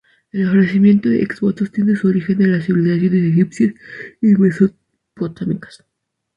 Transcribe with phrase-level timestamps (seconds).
[0.31, 3.75] El ofrecimiento de exvotos tiene su origen en las civilizaciones egipcias
[4.19, 5.85] y mesopotámicas.